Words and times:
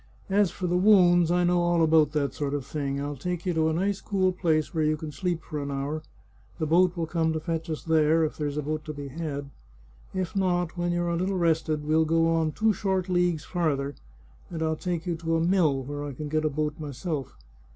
As 0.31 0.49
for 0.49 0.65
the 0.65 0.77
wounds, 0.79 1.29
I 1.29 1.43
know 1.43 1.59
all 1.61 1.83
about 1.83 2.11
that 2.13 2.33
sort 2.33 2.55
of 2.55 2.65
thing. 2.65 2.99
I'll 2.99 3.15
take 3.15 3.45
you 3.45 3.53
to 3.53 3.69
a 3.69 3.73
nice 3.73 4.01
cool 4.01 4.31
place 4.31 4.73
where 4.73 4.83
you 4.83 4.97
can 4.97 5.11
sleep 5.11 5.43
for 5.43 5.61
an 5.61 5.69
hour; 5.69 6.01
the 6.57 6.65
boat 6.65 6.97
will 6.97 7.05
come 7.05 7.33
to 7.33 7.39
fetch 7.39 7.69
us 7.69 7.83
there, 7.83 8.23
if 8.23 8.35
there's 8.35 8.57
a 8.57 8.63
boat 8.63 8.83
to 8.85 8.93
be 8.93 9.09
had. 9.09 9.51
If 10.11 10.35
not, 10.35 10.75
when 10.75 10.91
you're 10.91 11.07
a 11.09 11.15
little 11.15 11.37
rested 11.37 11.85
we'll 11.85 12.05
go 12.05 12.27
on 12.29 12.51
two 12.53 12.73
short 12.73 13.09
leagues 13.09 13.45
farther, 13.45 13.93
and 14.49 14.63
I'll 14.63 14.75
take 14.75 15.05
you 15.05 15.15
to 15.17 15.35
a 15.35 15.39
mill 15.39 15.83
where 15.83 16.03
I 16.03 16.13
can 16.13 16.29
get 16.29 16.45
a 16.45 16.49
boat 16.49 16.79
myself. 16.79 17.37